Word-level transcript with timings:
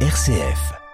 RCF. 0.00 0.85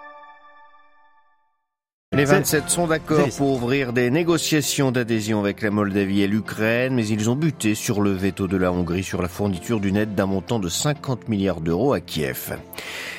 Les 2.15 2.27
27 2.27 2.69
sont 2.69 2.89
d'accord 2.89 3.27
pour 3.39 3.53
ouvrir 3.53 3.95
des 3.95 4.11
négociations 4.11 4.93
d'adhésion 4.93 5.41
avec 5.41 5.63
la 5.63 5.71
Moldavie 5.71 6.21
et 6.21 6.27
l'Ukraine, 6.27 6.95
mais 6.95 7.07
ils 7.07 7.31
ont 7.31 7.37
buté 7.37 7.75
sur 7.75 8.03
le 8.03 8.13
veto 8.13 8.47
de 8.47 8.59
la 8.59 8.71
Hongrie 8.71 9.03
sur 9.03 9.23
la 9.23 9.29
fourniture 9.29 9.81
d'une 9.81 9.97
aide 9.97 10.15
d'un 10.15 10.27
montant 10.27 10.59
de 10.59 10.69
50 10.69 11.31
milliards 11.31 11.63
d'euros 11.63 11.95
à 11.95 12.01
Kiev. 12.01 12.59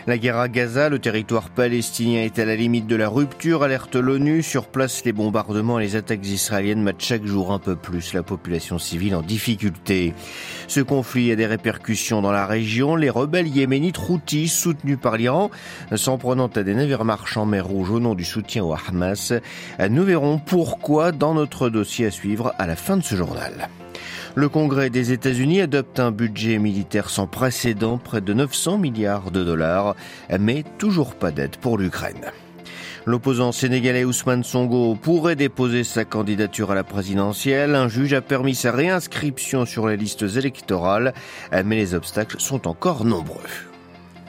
La 0.06 0.18
guerre 0.18 0.38
à 0.38 0.50
Gaza, 0.50 0.90
le 0.90 1.00
territoire 1.00 1.50
palestinien 1.50 2.24
est 2.24 2.38
à 2.38 2.44
la 2.44 2.58
limite 2.58 2.88
de 2.88 2.98
la 2.98 3.08
rupture, 3.08 3.64
alerte 3.64 3.96
l'ONU. 3.96 4.44
Sur 4.44 4.68
place, 4.68 5.06
les 5.06 5.14
bombardements 5.14 5.80
et 5.80 5.84
les 5.84 5.96
attaques 5.96 6.28
israéliennes 6.28 6.84
mettent 6.84 7.00
chaque 7.02 7.26
jour 7.26 7.54
un 7.54 7.60
peu 7.60 7.78
plus 7.78 8.14
la 8.14 8.22
population 8.22 8.78
civile 8.80 9.16
en 9.16 9.22
difficulté. 9.22 10.14
Ce 10.68 10.82
conflit 10.82 11.32
a 11.32 11.38
des 11.38 11.46
répercussions 11.46 12.22
dans 12.22 12.34
la 12.34 12.46
région. 12.46 12.98
Les 12.98 13.10
rebelles 13.10 13.48
yéménites 13.48 13.98
Houthis, 14.10 14.50
soutenus 14.50 15.00
par 15.02 15.16
l'Iran, 15.16 15.50
s'en 15.96 16.18
prenant 16.18 16.48
à 16.48 16.64
des 16.64 16.76
navires 16.76 17.06
marchands 17.06 17.46
mer 17.46 17.66
Rouge 17.66 17.92
au 17.92 18.02
nom 18.02 18.14
du 18.14 18.26
soutien 18.26 18.66
au 18.66 18.74
Nous 18.92 20.04
verrons 20.04 20.40
pourquoi 20.40 21.12
dans 21.12 21.34
notre 21.34 21.70
dossier 21.70 22.08
à 22.08 22.12
suivre 22.12 22.54
à 22.60 22.68
la 22.68 22.76
fin 22.76 22.98
de 22.98 23.04
ce 23.04 23.16
journal. 23.16 23.70
Le 24.36 24.50
Congrès 24.50 24.90
des 24.90 25.12
États-Unis 25.12 25.62
adopte 25.62 26.00
un 26.00 26.12
budget 26.12 26.58
militaire 26.58 27.10
sans 27.12 27.28
précédent, 27.28 28.00
près 28.00 28.20
de 28.20 28.34
900 28.34 28.80
milliards 28.80 29.30
de 29.30 29.44
dollars, 29.44 29.96
mais 30.40 30.64
toujours 30.80 31.14
pas 31.14 31.30
d'aide 31.30 31.58
pour 31.58 31.78
l'Ukraine. 31.78 32.32
L'opposant 33.06 33.52
sénégalais 33.52 34.06
Ousmane 34.06 34.44
Songo 34.44 34.96
pourrait 34.96 35.36
déposer 35.36 35.84
sa 35.84 36.06
candidature 36.06 36.72
à 36.72 36.76
la 36.76 36.86
présidentielle. 36.86 37.76
Un 37.76 37.90
juge 37.90 38.14
a 38.14 38.22
permis 38.22 38.56
sa 38.56 38.72
réinscription 38.72 39.66
sur 39.66 39.88
les 39.88 39.98
listes 39.98 40.24
électorales, 40.38 41.14
mais 41.52 41.76
les 41.76 41.94
obstacles 41.94 42.40
sont 42.40 42.68
encore 42.68 43.04
nombreux. 43.04 43.42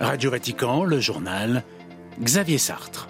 Radio 0.00 0.32
Vatican, 0.32 0.84
le 0.84 0.98
journal, 0.98 1.62
Xavier 2.20 2.58
Sartre. 2.58 3.08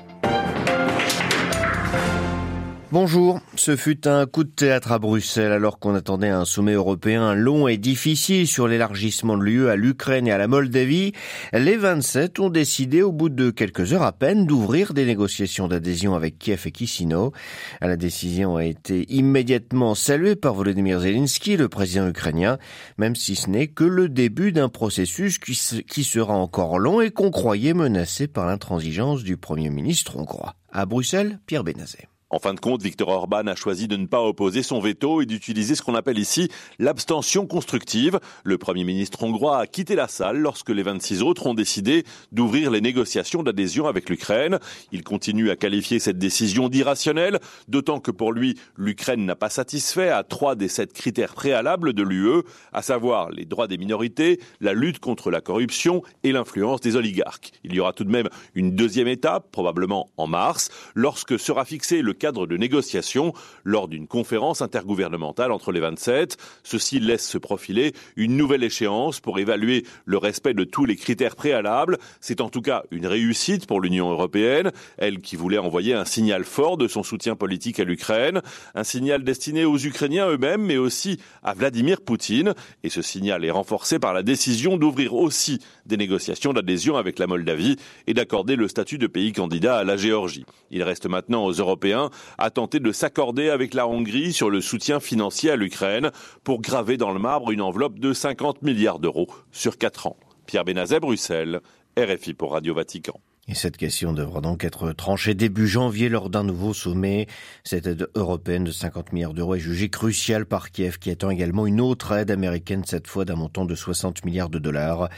Bonjour, 2.95 3.41
ce 3.57 3.75
fut 3.75 4.07
un 4.07 4.25
coup 4.25 4.45
de 4.45 4.51
théâtre 4.51 4.93
à 4.93 5.01
Bruxelles 5.01 5.51
alors 5.51 5.81
qu'on 5.81 5.97
attendait 5.97 6.29
un 6.29 6.45
sommet 6.45 6.75
européen 6.75 7.35
long 7.35 7.67
et 7.67 7.77
difficile 7.77 8.47
sur 8.47 8.69
l'élargissement 8.69 9.37
de 9.37 9.43
l'UE 9.43 9.69
à 9.69 9.75
l'Ukraine 9.75 10.29
et 10.29 10.31
à 10.31 10.39
la 10.39 10.47
Moldavie. 10.47 11.13
Les 11.53 11.77
27 11.77 12.39
ont 12.39 12.51
décidé 12.51 13.03
au 13.03 13.11
bout 13.11 13.31
de 13.31 13.51
quelques 13.51 13.93
heures 13.93 14.05
à 14.05 14.13
peine 14.13 14.47
d'ouvrir 14.47 14.95
des 14.95 15.07
négociations 15.07 15.67
d'adhésion 15.67 16.15
avec 16.15 16.39
Kiev 16.39 16.63
et 16.67 16.71
Kisino. 16.71 17.33
La 17.81 17.97
décision 17.97 18.59
a 18.59 18.65
été 18.65 19.13
immédiatement 19.13 19.97
saluée 19.97 20.37
par 20.37 20.55
Volodymyr 20.55 21.01
Zelensky, 21.01 21.57
le 21.57 21.69
président 21.69 22.07
ukrainien, 22.07 22.59
même 22.97 23.17
si 23.17 23.35
ce 23.35 23.51
n'est 23.51 23.67
que 23.67 23.83
le 23.83 24.09
début 24.09 24.53
d'un 24.53 24.69
processus 24.69 25.39
qui 25.39 26.05
sera 26.05 26.35
encore 26.35 26.79
long 26.79 27.01
et 27.01 27.11
qu'on 27.11 27.33
croyait 27.33 27.75
menacé 27.75 28.29
par 28.29 28.47
l'intransigeance 28.47 29.25
du 29.25 29.37
premier 29.37 29.71
ministre 29.71 30.17
hongrois. 30.17 30.55
À 30.71 30.87
Bruxelles, 30.87 31.41
Pierre 31.49 31.65
Benazet. 31.65 32.07
En 32.35 32.41
fin 32.41 32.53
de 32.53 32.59
compte, 32.59 32.83
Viktor 32.83 33.11
Orban 33.11 33.47
a 33.47 33.55
choisi 33.55 33.87
de 33.87 33.97
ne 33.97 34.07
pas 34.07 34.21
opposer 34.21 34.65
son 34.65 34.81
veto 34.81 35.23
et 35.23 35.25
d'utiliser 35.25 35.77
ce 35.77 35.83
qu'on 35.83 35.95
appelle 35.95 36.19
ici 36.19 36.49
l'abstention 36.81 37.47
constructive. 37.47 38.19
Le 38.43 38.59
Premier 38.59 38.83
ministre 38.83 39.23
hongrois 39.23 39.61
a 39.61 39.69
quitté 39.69 39.95
la 39.95 40.09
salle 40.09 40.39
lorsque 40.39 40.71
les 40.71 40.83
26 40.83 41.23
autres 41.23 41.47
ont 41.47 41.55
décidé 41.55 42.03
d'ouvrir 42.33 42.73
les 42.73 42.81
négociations 42.81 43.45
d'adhésion 43.45 43.87
avec 43.87 44.11
l'Ukraine. 44.11 44.59
Il 44.91 45.05
continue 45.05 45.49
à 45.51 45.55
qualifier 45.55 46.01
cette 46.01 46.19
décision 46.19 46.69
d'irrationnelle, 46.69 47.39
d'autant 47.69 48.01
que 48.01 48.11
pour 48.11 48.33
lui, 48.33 48.59
l'Ukraine 48.77 49.25
n'a 49.25 49.37
pas 49.37 49.49
satisfait 49.49 50.09
à 50.09 50.25
trois 50.25 50.57
des 50.57 50.67
sept 50.67 50.93
critères 50.93 51.35
préalables 51.35 51.93
de 51.93 52.03
l'UE, 52.03 52.43
à 52.73 52.83
savoir 52.83 53.31
les 53.31 53.45
droits 53.45 53.69
des 53.69 53.79
minorités, 53.79 54.41
la 54.61 54.73
lutte 54.73 54.99
contre 54.99 55.31
la 55.31 55.41
corruption 55.41 56.03
et 56.25 56.33
l'influence 56.33 56.81
des 56.81 56.97
oligarques. 56.97 57.53
Il 57.63 57.77
y 57.77 57.79
aura 57.79 57.93
tout 57.93 58.03
de 58.03 58.11
même 58.11 58.29
une 58.57 58.75
deuxième 58.75 59.07
étape, 59.07 59.53
probablement 59.53 60.11
en 60.17 60.27
mars, 60.27 60.71
lorsque 60.97 61.39
sera 61.39 61.65
fixé 61.65 62.03
le 62.03 62.13
cadre 62.25 62.47
de 62.47 62.57
négociation 62.57 63.35
lors 63.65 63.87
d'une 63.87 64.07
conférence 64.07 64.63
intergouvernementale 64.63 65.53
entre 65.53 65.73
les 65.73 65.81
27. 65.81 66.39
Ceci 66.63 66.99
laisse 66.99 67.29
se 67.29 67.37
profiler 67.37 67.93
une 68.17 68.39
nouvelle 68.39 68.65
échéance 68.65 69.21
pour 69.21 69.39
évaluer 69.39 69.85
le 70.07 70.17
respect 70.17 70.55
de 70.55 70.65
tous 70.65 70.87
les 70.87 70.97
critères 70.97 71.37
préalables. 71.37 71.99
C'est 72.23 72.41
en 72.41 72.49
tout 72.49 72.63
cas 72.63 72.85
une 72.91 73.07
réussite 73.07 73.67
pour 73.67 73.79
l'Union 73.79 74.11
européenne, 74.11 74.73
elle 74.97 75.19
qui 75.19 75.37
voulait 75.37 75.59
envoyer 75.59 75.93
un 75.93 76.07
signal 76.07 76.45
fort 76.45 76.79
de 76.79 76.89
son 76.89 77.03
soutien 77.03 77.37
politique 77.37 77.79
à 77.79 77.85
l'Ukraine, 77.85 78.41
un 78.75 78.85
signal 78.85 79.23
destiné 79.23 79.67
aux 79.67 79.77
Ukrainiens 79.77 80.31
eux-mêmes, 80.31 80.63
mais 80.63 80.79
aussi 80.79 81.21
à 81.43 81.53
Vladimir 81.53 82.01
Poutine. 82.01 82.55
Et 82.85 82.89
ce 82.89 83.03
signal 83.03 83.45
est 83.45 83.51
renforcé 83.51 83.99
par 83.99 84.15
la 84.15 84.23
décision 84.23 84.79
d'ouvrir 84.79 85.13
aussi 85.13 85.59
des 85.85 85.99
négociations 85.99 86.55
d'adhésion 86.55 86.97
avec 86.97 87.19
la 87.19 87.27
Moldavie 87.27 87.77
et 88.07 88.15
d'accorder 88.15 88.57
le 88.57 88.67
statut 88.67 88.97
de 88.97 89.09
pays 89.09 89.33
candidat 89.33 89.77
à 89.77 89.85
la 89.85 89.99
Géorgie. 89.99 90.47
Il 90.71 90.83
reste 90.83 91.07
maintenant 91.07 91.45
aux 91.45 91.53
Européens 91.53 92.04
a 92.39 92.51
tenté 92.51 92.81
de 92.81 92.93
s'accorder 92.93 93.51
avec 93.51 93.75
la 93.75 93.87
Hongrie 93.87 94.33
sur 94.33 94.51
le 94.51 94.61
soutien 94.61 95.01
financier 95.01 95.51
à 95.51 95.57
l'Ukraine 95.57 96.11
pour 96.43 96.61
graver 96.61 96.97
dans 96.97 97.13
le 97.13 97.19
marbre 97.19 97.51
une 97.51 97.63
enveloppe 97.63 97.99
de 97.99 98.13
50 98.13 98.63
milliards 98.63 98.99
d'euros 98.99 99.29
sur 99.53 99.79
4 99.79 100.07
ans. 100.07 100.17
Pierre 100.47 100.65
Benazet, 100.65 101.01
Bruxelles, 101.01 101.61
RFI 101.99 102.35
pour 102.35 102.53
Radio 102.53 102.75
Vatican. 102.75 103.21
Et 103.47 103.55
cette 103.55 103.77
question 103.77 104.15
devra 104.15 104.41
donc 104.41 104.65
être 104.65 104.93
tranchée 104.93 105.35
début 105.35 105.69
janvier 105.69 106.09
lors 106.09 106.31
d'un 106.31 106.45
nouveau 106.45 106.73
sommet. 106.73 107.27
Cette 107.63 107.87
aide 107.87 108.09
européenne 108.15 108.65
de 108.65 108.73
50 108.73 109.13
milliards 109.13 109.35
d'euros 109.35 109.55
est 109.55 109.61
jugée 109.61 109.91
cruciale 109.91 110.47
par 110.47 110.71
Kiev, 110.71 110.97
qui 110.99 111.11
attend 111.11 111.29
également 111.29 111.67
une 111.67 111.83
autre 111.83 112.13
aide 112.13 112.31
américaine, 112.31 112.85
cette 112.87 113.07
fois 113.07 113.27
d'un 113.27 113.37
montant 113.37 113.67
de 113.67 113.75
60 113.75 114.25
milliards 114.25 114.49
de 114.49 114.59
dollars. 114.59 115.11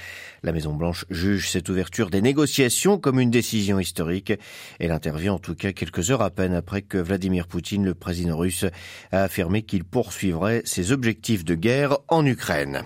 La 0.42 0.50
Maison-Blanche 0.50 1.04
juge 1.08 1.48
cette 1.48 1.68
ouverture 1.68 2.10
des 2.10 2.20
négociations 2.20 2.98
comme 2.98 3.20
une 3.20 3.30
décision 3.30 3.78
historique. 3.78 4.32
Elle 4.80 4.90
intervient 4.90 5.34
en 5.34 5.38
tout 5.38 5.54
cas 5.54 5.72
quelques 5.72 6.10
heures 6.10 6.22
à 6.22 6.30
peine 6.30 6.54
après 6.54 6.82
que 6.82 6.98
Vladimir 6.98 7.46
Poutine, 7.46 7.84
le 7.84 7.94
président 7.94 8.36
russe, 8.36 8.64
a 9.12 9.22
affirmé 9.22 9.62
qu'il 9.62 9.84
poursuivrait 9.84 10.62
ses 10.64 10.90
objectifs 10.90 11.44
de 11.44 11.54
guerre 11.54 11.98
en 12.08 12.26
Ukraine. 12.26 12.82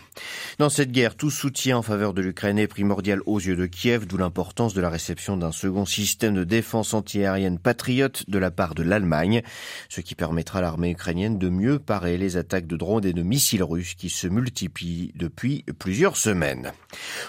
Dans 0.60 0.68
cette 0.68 0.92
guerre, 0.92 1.14
tout 1.14 1.30
soutien 1.30 1.78
en 1.78 1.82
faveur 1.82 2.12
de 2.12 2.20
l'Ukraine 2.20 2.58
est 2.58 2.66
primordial 2.66 3.22
aux 3.24 3.40
yeux 3.40 3.56
de 3.56 3.64
Kiev, 3.64 4.06
d'où 4.06 4.18
l'importance 4.18 4.74
de 4.74 4.82
la 4.82 4.90
réception 4.90 5.38
d'un 5.38 5.52
second 5.52 5.86
système 5.86 6.34
de 6.34 6.44
défense 6.44 6.92
antiaérienne 6.92 7.58
patriote 7.58 8.28
de 8.28 8.38
la 8.38 8.50
part 8.50 8.74
de 8.74 8.82
l'Allemagne, 8.82 9.40
ce 9.88 10.02
qui 10.02 10.14
permettra 10.14 10.58
à 10.58 10.60
l'armée 10.60 10.90
ukrainienne 10.90 11.38
de 11.38 11.48
mieux 11.48 11.78
parer 11.78 12.18
les 12.18 12.36
attaques 12.36 12.66
de 12.66 12.76
drones 12.76 13.06
et 13.06 13.14
de 13.14 13.22
missiles 13.22 13.62
russes 13.62 13.94
qui 13.94 14.10
se 14.10 14.26
multiplient 14.26 15.12
depuis 15.16 15.64
plusieurs 15.78 16.18
semaines. 16.18 16.72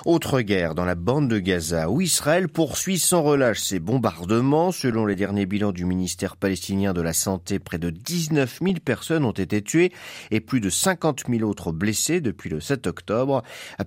Autre 0.04 0.42
guerre 0.42 0.76
dans 0.76 0.84
la 0.84 0.96
bande 0.96 1.30
de 1.30 1.40
Gaza, 1.40 1.90
où 1.90 2.02
Israël 2.02 2.50
poursuit 2.50 3.00
sans 3.00 3.24
relâche 3.24 3.62
ses 3.62 3.80
bombardements. 3.80 4.74
Selon 4.74 5.06
les 5.06 5.16
derniers 5.16 5.46
bilans 5.46 5.72
du 5.72 5.86
ministère 5.86 6.36
palestinien 6.36 6.92
de 6.92 7.02
la 7.02 7.14
Santé, 7.14 7.60
près 7.60 7.78
de 7.78 7.92
19 7.92 8.60
000 8.62 8.76
personnes 8.84 9.24
ont 9.24 9.32
été 9.32 9.62
tuées 9.62 9.94
et 10.32 10.42
plus 10.42 10.60
de 10.60 10.70
50 10.70 11.24
000 11.30 11.50
autres 11.50 11.72
blessées 11.72 12.20
depuis 12.20 12.50
le 12.50 12.60
7 12.60 12.88
octobre. 12.88 13.21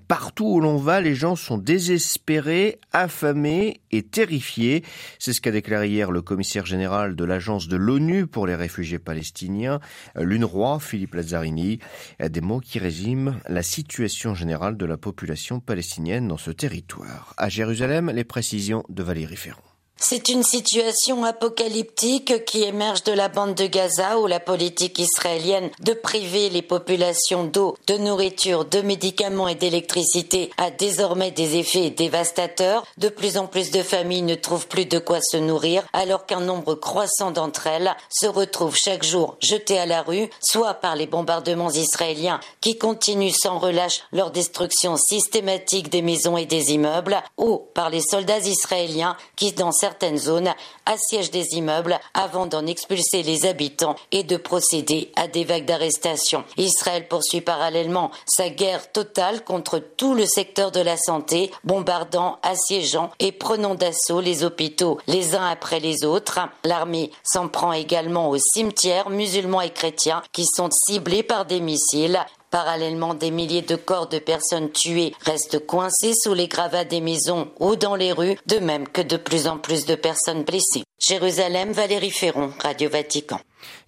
Partout 0.08 0.46
où 0.46 0.60
l'on 0.60 0.76
va, 0.76 1.00
les 1.00 1.14
gens 1.14 1.36
sont 1.36 1.58
désespérés, 1.58 2.78
affamés 2.92 3.80
et 3.90 4.02
terrifié. 4.02 4.84
C'est 5.18 5.32
ce 5.32 5.40
qu'a 5.40 5.50
déclaré 5.50 5.88
hier 5.88 6.10
le 6.10 6.22
commissaire 6.22 6.66
général 6.66 7.16
de 7.16 7.24
l'agence 7.24 7.68
de 7.68 7.76
l'ONU 7.76 8.26
pour 8.26 8.46
les 8.46 8.54
réfugiés 8.54 8.98
palestiniens, 8.98 9.80
l'UNRWA, 10.16 10.78
Philippe 10.80 11.14
Lazzarini. 11.14 11.78
Des 12.20 12.40
mots 12.40 12.60
qui 12.60 12.78
résument 12.78 13.36
la 13.48 13.62
situation 13.62 14.34
générale 14.34 14.76
de 14.76 14.86
la 14.86 14.96
population 14.96 15.60
palestinienne 15.60 16.28
dans 16.28 16.36
ce 16.36 16.50
territoire. 16.50 17.34
À 17.36 17.48
Jérusalem, 17.48 18.10
les 18.10 18.24
précisions 18.24 18.84
de 18.88 19.02
Valérie 19.02 19.36
Ferron. 19.36 19.73
C'est 19.96 20.28
une 20.28 20.42
situation 20.42 21.24
apocalyptique 21.24 22.44
qui 22.44 22.62
émerge 22.62 23.04
de 23.04 23.12
la 23.12 23.28
bande 23.28 23.54
de 23.54 23.66
Gaza 23.66 24.18
où 24.18 24.26
la 24.26 24.40
politique 24.40 24.98
israélienne 24.98 25.70
de 25.80 25.92
priver 25.92 26.50
les 26.50 26.62
populations 26.62 27.44
d'eau, 27.44 27.76
de 27.86 27.96
nourriture, 27.96 28.64
de 28.64 28.80
médicaments 28.80 29.48
et 29.48 29.54
d'électricité 29.54 30.50
a 30.58 30.70
désormais 30.70 31.30
des 31.30 31.56
effets 31.56 31.90
dévastateurs. 31.90 32.84
De 32.98 33.08
plus 33.08 33.38
en 33.38 33.46
plus 33.46 33.70
de 33.70 33.82
familles 33.82 34.22
ne 34.22 34.34
trouvent 34.34 34.66
plus 34.66 34.84
de 34.84 34.98
quoi 34.98 35.20
se 35.22 35.36
nourrir 35.36 35.84
alors 35.92 36.26
qu'un 36.26 36.40
nombre 36.40 36.74
croissant 36.74 37.30
d'entre 37.30 37.68
elles 37.68 37.94
se 38.10 38.26
retrouvent 38.26 38.76
chaque 38.76 39.04
jour 39.04 39.36
jetées 39.40 39.78
à 39.78 39.86
la 39.86 40.02
rue, 40.02 40.28
soit 40.40 40.74
par 40.74 40.96
les 40.96 41.06
bombardements 41.06 41.70
israéliens 41.70 42.40
qui 42.60 42.76
continuent 42.76 43.30
sans 43.30 43.58
relâche 43.58 44.02
leur 44.12 44.32
destruction 44.32 44.96
systématique 44.96 45.88
des 45.88 46.02
maisons 46.02 46.36
et 46.36 46.46
des 46.46 46.72
immeubles, 46.72 47.22
ou 47.38 47.62
par 47.74 47.90
les 47.90 48.02
soldats 48.02 48.38
israéliens 48.38 49.16
qui, 49.36 49.52
dans 49.52 49.72
certaines 49.84 50.16
zones 50.16 50.54
assiègent 50.86 51.30
des 51.30 51.44
immeubles 51.52 52.00
avant 52.14 52.46
d'en 52.46 52.66
expulser 52.66 53.22
les 53.22 53.44
habitants 53.44 53.96
et 54.12 54.22
de 54.22 54.38
procéder 54.38 55.12
à 55.14 55.28
des 55.28 55.44
vagues 55.44 55.66
d'arrestations. 55.66 56.42
Israël 56.56 57.06
poursuit 57.06 57.42
parallèlement 57.42 58.10
sa 58.24 58.48
guerre 58.48 58.90
totale 58.92 59.44
contre 59.44 59.78
tout 59.78 60.14
le 60.14 60.24
secteur 60.24 60.70
de 60.70 60.80
la 60.80 60.96
santé, 60.96 61.50
bombardant, 61.64 62.38
assiégeant 62.42 63.10
et 63.18 63.30
prenant 63.30 63.74
d'assaut 63.74 64.22
les 64.22 64.42
hôpitaux 64.42 64.98
les 65.06 65.34
uns 65.34 65.46
après 65.46 65.80
les 65.80 66.06
autres. 66.06 66.40
L'armée 66.64 67.10
s'en 67.22 67.48
prend 67.48 67.74
également 67.74 68.30
aux 68.30 68.38
cimetières 68.38 69.10
musulmans 69.10 69.60
et 69.60 69.70
chrétiens 69.70 70.22
qui 70.32 70.46
sont 70.46 70.70
ciblés 70.72 71.22
par 71.22 71.44
des 71.44 71.60
missiles 71.60 72.24
Parallèlement, 72.54 73.14
des 73.14 73.32
milliers 73.32 73.62
de 73.62 73.74
corps 73.74 74.08
de 74.08 74.20
personnes 74.20 74.70
tuées 74.70 75.12
restent 75.22 75.66
coincés 75.66 76.12
sous 76.14 76.34
les 76.34 76.46
gravats 76.46 76.84
des 76.84 77.00
maisons 77.00 77.50
ou 77.58 77.74
dans 77.74 77.96
les 77.96 78.12
rues, 78.12 78.38
de 78.46 78.60
même 78.60 78.86
que 78.86 79.02
de 79.02 79.16
plus 79.16 79.48
en 79.48 79.58
plus 79.58 79.86
de 79.86 79.96
personnes 79.96 80.44
blessées. 80.44 80.84
Jérusalem, 81.06 81.72
Valérie 81.72 82.10
Ferron, 82.10 82.50
Radio 82.62 82.88
Vatican. 82.88 83.38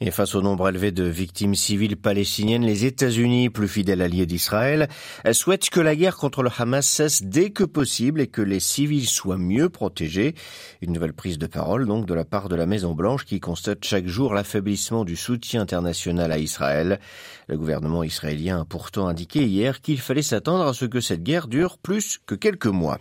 Et 0.00 0.10
face 0.10 0.34
au 0.34 0.42
nombre 0.42 0.68
élevé 0.68 0.90
de 0.92 1.04
victimes 1.04 1.54
civiles 1.54 1.96
palestiniennes, 1.96 2.64
les 2.64 2.84
États-Unis, 2.84 3.50
plus 3.50 3.68
fidèles 3.68 4.02
alliés 4.02 4.26
d'Israël, 4.26 4.88
souhaitent 5.32 5.70
que 5.70 5.80
la 5.80 5.96
guerre 5.96 6.16
contre 6.16 6.42
le 6.42 6.50
Hamas 6.56 6.86
cesse 6.86 7.22
dès 7.22 7.50
que 7.50 7.64
possible 7.64 8.20
et 8.20 8.26
que 8.26 8.42
les 8.42 8.60
civils 8.60 9.08
soient 9.08 9.38
mieux 9.38 9.68
protégés. 9.68 10.34
Une 10.82 10.92
nouvelle 10.92 11.12
prise 11.12 11.38
de 11.38 11.46
parole 11.46 11.86
donc 11.86 12.06
de 12.06 12.14
la 12.14 12.24
part 12.24 12.48
de 12.48 12.56
la 12.56 12.66
Maison-Blanche 12.66 13.24
qui 13.24 13.40
constate 13.40 13.84
chaque 13.84 14.06
jour 14.06 14.34
l'affaiblissement 14.34 15.04
du 15.04 15.16
soutien 15.16 15.62
international 15.62 16.32
à 16.32 16.38
Israël. 16.38 17.00
Le 17.48 17.56
gouvernement 17.56 18.02
israélien 18.02 18.60
a 18.60 18.64
pourtant 18.64 19.08
indiqué 19.08 19.44
hier 19.44 19.80
qu'il 19.80 20.00
fallait 20.00 20.22
s'attendre 20.22 20.66
à 20.66 20.74
ce 20.74 20.84
que 20.84 21.00
cette 21.00 21.22
guerre 21.22 21.48
dure 21.48 21.78
plus 21.78 22.18
que 22.26 22.34
quelques 22.34 22.66
mois. 22.66 22.98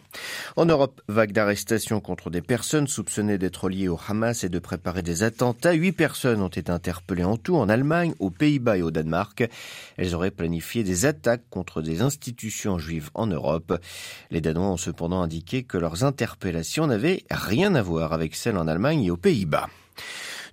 En 0.56 0.66
Europe, 0.66 1.02
vague 1.08 1.32
d'arrestations 1.32 2.00
contre 2.00 2.30
des 2.30 2.42
personnes 2.42 2.88
soupçonnées 2.88 3.38
d'être 3.38 3.70
liées 3.70 3.88
au 3.88 3.96
Hamas 4.08 4.44
et 4.44 4.50
de 4.50 4.60
préparer 4.60 5.02
des 5.02 5.24
attentats. 5.24 5.74
Huit 5.74 5.92
personnes 5.92 6.42
ont 6.42 6.48
été 6.48 6.72
interpellées 6.72 7.24
en 7.24 7.38
tout 7.38 7.56
en 7.56 7.70
Allemagne, 7.70 8.14
aux 8.20 8.30
Pays-Bas 8.30 8.78
et 8.78 8.82
au 8.82 8.92
Danemark. 8.92 9.48
Elles 9.98 10.16
auraient 10.16 10.32
planifié 10.32 10.84
des 10.84 11.06
attaques 11.06 11.50
contre 11.50 11.82
des 11.82 12.02
institutions 12.02 12.78
juives 12.78 13.10
en 13.14 13.28
Europe. 13.28 13.80
Les 14.32 14.42
Danois 14.42 14.70
ont 14.70 14.78
cependant 14.78 15.22
indiqué 15.22 15.64
que 15.64 15.78
leurs 15.78 16.04
interpellations 16.04 16.88
n'avaient 16.88 17.24
rien 17.32 17.76
à 17.76 17.82
voir 17.82 18.14
avec 18.14 18.36
celles 18.36 18.58
en 18.58 18.68
Allemagne 18.68 19.04
et 19.04 19.12
aux 19.12 19.18
Pays-Bas. 19.18 19.68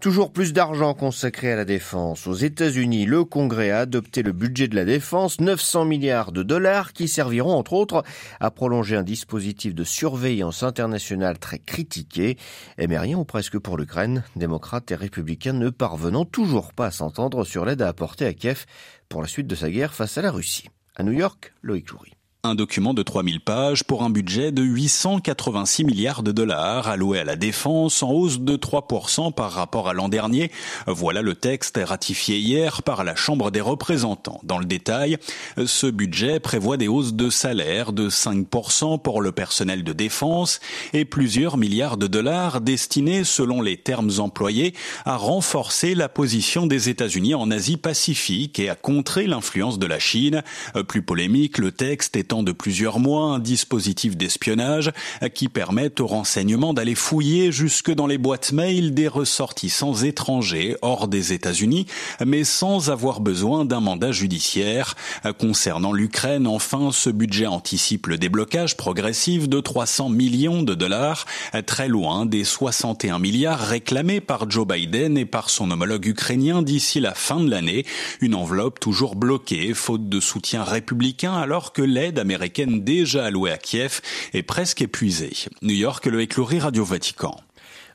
Toujours 0.03 0.33
plus 0.33 0.53
d'argent 0.53 0.95
consacré 0.95 1.53
à 1.53 1.55
la 1.55 1.65
défense. 1.65 2.27
Aux 2.27 2.35
États-Unis, 2.35 3.07
le 3.07 3.25
Congrès 3.25 3.71
a 3.71 3.79
adopté 3.79 4.25
le 4.25 4.33
budget 4.33 4.67
de 4.67 4.75
la 4.75 4.85
défense, 4.85 5.41
900 5.41 5.85
milliards 5.85 6.33
de 6.33 6.43
dollars, 6.43 6.93
qui 6.93 7.07
serviront 7.07 7.53
entre 7.53 7.73
autres 7.75 8.03
à 8.41 8.51
prolonger 8.51 8.97
un 8.97 9.05
dispositif 9.05 9.77
de 9.77 9.85
surveillance 9.85 10.65
internationale 10.65 11.39
très 11.39 11.61
critiqué. 11.61 12.37
Mais 12.79 12.99
rien 12.99 13.17
ou 13.17 13.25
presque 13.25 13.61
pour 13.61 13.79
l'Ukraine, 13.79 14.25
démocrates 14.35 14.91
et 14.91 14.97
républicains 14.97 15.53
ne 15.53 15.71
parvenant 15.71 16.25
toujours 16.25 16.73
pas 16.73 16.87
à 16.87 16.91
s'entendre 16.91 17.45
sur 17.45 17.65
l'aide 17.65 17.83
à 17.83 17.87
apporter 17.87 18.27
à 18.27 18.35
Kiev 18.35 18.67
pour 19.09 19.23
la 19.23 19.29
suite 19.29 19.47
de 19.47 19.55
sa 19.55 19.71
guerre 19.71 19.95
face 19.95 20.19
à 20.19 20.23
la 20.23 20.33
Russie. 20.33 20.69
À 20.97 21.05
New 21.05 21.13
York, 21.13 21.55
Loïc 21.63 21.93
Loury. 21.93 22.11
Un 22.45 22.57
document 22.57 22.93
de 22.93 23.05
3000 23.05 23.39
pages 23.39 23.85
pour 23.85 24.03
un 24.03 24.11
budget 24.11 24.51
de 24.51 24.63
886 24.63 25.85
milliards 25.85 26.25
de 26.25 26.33
dollars 26.33 26.89
alloué 26.89 27.21
à 27.21 27.25
la 27.25 27.37
défense 27.37 28.03
en 28.03 28.11
hausse 28.11 28.41
de 28.41 28.57
3% 28.57 29.33
par 29.33 29.53
rapport 29.53 29.89
à 29.89 29.93
l'an 29.93 30.09
dernier. 30.09 30.51
Voilà 30.89 31.23
le 31.23 31.37
texte 31.37 31.79
ratifié 31.81 32.39
hier 32.39 32.83
par 32.83 33.05
la 33.05 33.15
Chambre 33.15 33.53
des 33.53 33.61
représentants. 33.61 34.41
Dans 34.43 34.59
le 34.59 34.65
détail, 34.65 35.19
ce 35.65 35.87
budget 35.87 36.41
prévoit 36.41 36.77
des 36.77 36.89
hausses 36.89 37.15
de 37.15 37.31
salaire 37.31 37.93
de 37.93 38.11
5% 38.11 39.01
pour 39.01 39.23
le 39.23 39.31
personnel 39.31 39.85
de 39.85 39.93
défense 39.93 40.59
et 40.93 41.05
plusieurs 41.05 41.57
milliards 41.57 41.97
de 41.97 42.09
dollars 42.09 42.61
destinés, 42.61 43.23
selon 43.23 43.63
les 43.63 43.77
termes 43.77 44.11
employés, 44.19 44.75
à 45.05 45.17
renforcer 45.17 45.95
la 45.95 46.09
position 46.09 46.67
des 46.67 46.89
États-Unis 46.89 47.37
en 47.37 47.53
Asie-Pacifique 47.53 48.59
et 48.59 48.69
à 48.69 48.75
contrer 48.75 49.29
l'influence 49.29 49.79
de 49.79 49.87
la 49.87 50.01
Chine. 50.01 50.43
Plus 50.89 51.03
polémique, 51.03 51.59
le 51.59 51.71
texte 51.71 52.17
est 52.17 52.32
de 52.43 52.53
plusieurs 52.53 52.99
mois 52.99 53.27
un 53.27 53.39
dispositif 53.39 54.17
d'espionnage 54.17 54.91
qui 55.35 55.49
permet 55.49 56.01
aux 56.01 56.07
renseignements 56.07 56.73
d'aller 56.73 56.95
fouiller 56.95 57.53
jusque 57.53 57.91
dans 57.91 58.07
les 58.07 58.17
boîtes 58.17 58.53
mail 58.53 58.95
des 58.95 59.09
ressortissants 59.09 59.97
étrangers 59.97 60.77
hors 60.81 61.09
des 61.09 61.35
États-Unis, 61.35 61.87
mais 62.25 62.45
sans 62.45 62.89
avoir 62.89 63.21
besoin 63.21 63.67
d'un 63.67 63.81
mandat 63.81 64.13
judiciaire. 64.13 64.95
Concernant 65.39 65.93
l'Ukraine, 65.93 66.47
enfin, 66.47 66.91
ce 66.93 67.11
budget 67.11 67.47
anticipe 67.47 68.07
le 68.07 68.17
déblocage 68.17 68.79
progressif 68.79 69.49
de 69.49 69.61
300 69.61 70.09
millions 70.09 70.63
de 70.63 70.75
dollars, 70.75 71.27
très 71.67 71.89
loin 71.89 72.25
des 72.25 72.45
61 72.45 73.19
milliards 73.19 73.61
réclamés 73.61 74.21
par 74.21 74.49
Joe 74.49 74.67
Biden 74.67 75.19
et 75.19 75.27
par 75.27 75.51
son 75.51 75.71
homologue 75.71 76.07
ukrainien 76.07 76.63
d'ici 76.63 77.01
la 77.01 77.15
fin 77.15 77.41
de 77.41 77.51
l'année, 77.51 77.85
une 78.21 78.35
enveloppe 78.35 78.81
toujours 78.81 79.17
bloquée 79.17 79.75
faute 79.75 80.09
de 80.09 80.21
soutien 80.21 80.63
républicain 80.63 81.35
alors 81.35 81.73
que 81.73 81.83
l'aide 81.83 82.22
américaine 82.23 82.83
déjà 82.83 83.27
allouée 83.27 83.53
à 83.53 83.59
Kiev 83.59 84.01
est 84.33 84.43
presque 84.43 84.81
épuisée. 84.81 85.33
New 85.61 85.75
York, 85.75 86.07
le 86.07 86.23
écloré 86.23 86.59
Radio 86.59 86.85
Vatican. 86.85 87.37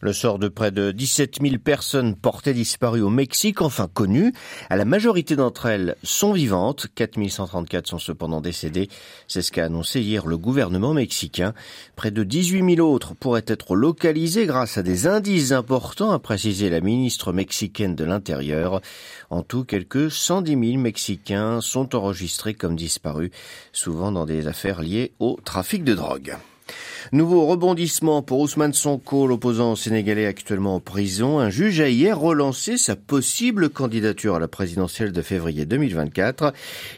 Le 0.02 0.14
sort 0.14 0.40
de 0.40 0.48
près 0.48 0.72
de 0.72 0.92
17 0.92 1.40
000 1.42 1.58
personnes 1.58 2.16
portées 2.16 2.54
disparues 2.54 3.02
au 3.02 3.10
Mexique, 3.10 3.62
enfin 3.62 3.88
connues. 3.92 4.34
La 4.70 4.86
majorité 4.86 5.36
d'entre 5.36 5.66
elles 5.66 5.96
sont 6.04 6.34
vivantes. 6.34 6.88
4 6.96 7.18
134 7.30 7.88
sont 7.88 8.00
cependant 8.00 8.42
décédées. 8.42 8.90
C'est 9.28 9.42
ce 9.42 9.52
qu'a 9.52 9.66
annoncé 9.66 10.02
hier 10.02 10.28
le 10.28 10.38
gouvernement 10.38 10.94
mexicain. 10.94 11.54
Près 11.96 12.12
de 12.12 12.24
18 12.24 12.76
000 12.76 12.88
autres 12.88 13.16
pourraient 13.16 13.46
être 13.48 13.76
localisés 13.76 14.46
grâce 14.46 14.78
à 14.78 14.84
des 14.84 15.08
indices 15.08 15.52
importants, 15.52 16.12
a 16.12 16.20
précisé 16.20 16.70
la 16.70 16.82
ministre 16.82 17.34
mexicaine 17.34 17.96
de 17.96 18.04
l'Intérieur. 18.04 18.82
En 19.30 19.42
tout, 19.42 19.64
quelques 19.64 20.12
110 20.12 20.72
000 20.72 20.82
Mexicains 20.82 21.62
sont 21.62 21.96
enregistrés 21.96 22.54
comme 22.54 22.76
disparus, 22.76 23.32
souvent 23.72 24.12
dans 24.12 24.26
des 24.26 24.48
affaires 24.48 24.82
liées 24.82 25.14
au 25.20 25.38
trafic 25.44 25.84
de 25.84 25.94
drogue. 25.94 26.38
Nouveau 27.14 27.46
rebondissement 27.46 28.22
pour 28.22 28.42
Ousmane 28.42 28.74
Sonko, 28.74 29.28
l'opposant 29.28 29.78
sénégalais 29.78 30.26
actuellement 30.26 30.76
en 30.76 30.80
prison. 30.82 31.40
Un 31.40 31.50
juge 31.50 31.80
a 31.80 31.88
hier 31.88 32.20
relancé 32.20 32.76
sa 32.76 32.98
possible 32.98 33.70
candidature 33.70 34.36
à 34.36 34.40
la 34.40 34.50
présidentielle 34.50 35.14
de 35.14 35.22
février 35.22 35.66
2024. 35.66 36.52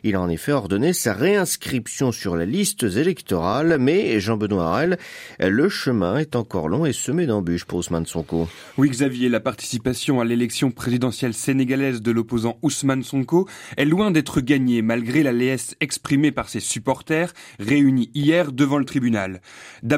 Il 0.04 0.16
a 0.16 0.22
en 0.22 0.28
effet 0.28 0.52
ordonné 0.52 0.94
sa 0.94 1.14
réinscription 1.14 2.12
sur 2.12 2.36
les 2.36 2.48
listes 2.48 2.82
électorales, 2.84 3.78
mais 3.80 4.20
Jean-Benoît 4.20 4.66
Harel, 4.66 4.98
le 5.40 5.70
chemin 5.70 6.18
est 6.18 6.36
encore 6.36 6.70
long 6.70 6.88
et 6.88 6.94
semé 6.94 7.28
d'embûches 7.28 7.66
pour 7.66 7.78
Ousmane 7.78 8.08
Sonko. 8.08 8.50
Oui, 8.80 8.90
Xavier, 8.90 9.30
la 9.30 9.40
participation 9.40 10.20
à 10.22 10.26
l'élection 10.26 10.72
présidentielle 10.72 11.36
sénégalaise 11.36 12.02
de 12.02 12.10
l'opposant 12.10 12.58
Ousmane 12.64 13.04
Sonko 13.04 13.48
est 13.78 13.86
loin 13.86 14.10
d'être 14.10 14.42
gagnée 14.42 14.82
malgré 14.82 15.22
la 15.22 15.34
laisse 15.34 15.76
exprimée 15.82 16.32
par 16.32 16.50
ses 16.50 16.62
supporters 16.62 17.32
réunis 17.60 18.10
hier 18.16 18.52
devant 18.52 18.80
le 18.80 18.86
tribunal. 18.86 19.42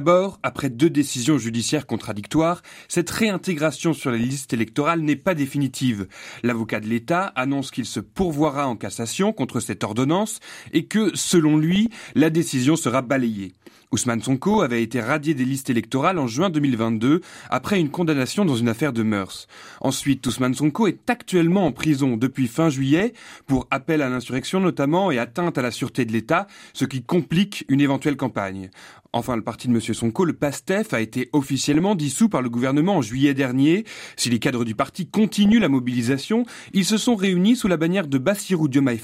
D'abord, 0.02 0.40
après 0.42 0.72
deux 0.72 0.90
décisions 0.90 1.38
judiciaires 1.38 1.86
contradictoires, 1.86 2.64
cette 2.88 3.12
réintégration 3.12 3.94
sur 3.94 4.10
les 4.10 4.18
listes 4.18 4.52
électorales 4.52 5.02
n'est 5.02 5.16
pas 5.16 5.36
définitive. 5.36 6.08
L'avocat 6.42 6.80
de 6.80 6.88
l'État 6.88 7.32
annonce 7.36 7.70
qu'il 7.70 7.86
se 7.86 8.00
pourvoira 8.00 8.68
en 8.68 8.76
cassation 8.76 9.32
contre 9.32 9.60
cette 9.60 9.84
ordonnance 9.84 10.40
et 10.74 10.86
que, 10.86 11.12
selon 11.14 11.56
lui, 11.56 11.92
la 12.16 12.32
décision 12.32 12.76
sera 12.76 13.04
balayée. 13.04 13.54
Ousmane 13.94 14.22
Sonko 14.22 14.62
avait 14.62 14.82
été 14.82 15.02
radié 15.02 15.34
des 15.34 15.44
listes 15.44 15.70
électorales 15.70 16.18
en 16.18 16.26
juin 16.26 16.50
2022 16.50 17.20
après 17.50 17.78
une 17.78 17.90
condamnation 17.90 18.46
dans 18.46 18.56
une 18.56 18.70
affaire 18.70 18.94
de 18.94 19.04
mœurs. 19.04 19.48
Ensuite, 19.82 20.26
Ousmane 20.26 20.54
Sonko 20.54 20.88
est 20.88 21.10
actuellement 21.10 21.66
en 21.66 21.74
prison 21.74 22.16
depuis 22.16 22.48
fin 22.48 22.70
juillet 22.70 23.12
pour 23.48 23.68
appel 23.70 24.02
à 24.02 24.08
l'insurrection 24.08 24.62
notamment 24.62 25.12
et 25.12 25.20
atteinte 25.20 25.58
à 25.58 25.62
la 25.62 25.72
sûreté 25.72 26.06
de 26.06 26.14
l'État, 26.14 26.48
ce 26.74 26.86
qui 26.86 27.04
complique 27.04 27.66
une 27.68 27.82
éventuelle 27.82 28.16
campagne. 28.16 28.70
Enfin, 29.14 29.36
le 29.36 29.42
parti 29.42 29.68
de 29.68 29.74
M. 29.74 29.82
Sonko, 29.82 30.24
le 30.24 30.32
PASTEF, 30.32 30.94
a 30.94 31.02
été 31.02 31.30
officiellement 31.34 31.96
dissous 31.96 32.30
par 32.30 32.42
le 32.42 32.50
gouvernement 32.50 32.96
en 32.96 33.02
juillet 33.02 33.34
dernier. 33.34 33.84
Si 34.16 34.30
les 34.30 34.40
cadres 34.40 34.64
du 34.64 34.74
parti 34.74 35.06
continuent 35.06 35.60
la 35.60 35.68
mobilisation, 35.68 36.46
ils 36.72 36.86
se 36.86 36.98
sont 36.98 37.16
réunis 37.18 37.58
sous 37.58 37.68
la 37.68 37.76
bannière 37.76 38.08
de 38.08 38.18
Bassirou 38.18 38.70
Diomaye 38.70 39.02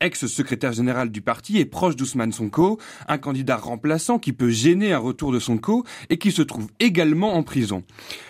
ex-secrétaire 0.00 0.72
général 0.72 1.10
du 1.10 1.20
parti 1.20 1.58
et 1.58 1.64
proche 1.66 1.94
d'Ousmane 1.94 2.32
Sonko, 2.32 2.80
un 3.06 3.18
candidat 3.18 3.56
remplaçant 3.58 4.07
qui 4.16 4.32
peut 4.32 4.48
gêner 4.48 4.94
un 4.94 4.98
retour 4.98 5.30
de 5.30 5.38
Sonko 5.38 5.84
et 6.08 6.16
qui 6.16 6.32
se 6.32 6.40
trouve 6.40 6.68
également 6.80 7.34
en 7.34 7.42
prison. 7.42 7.82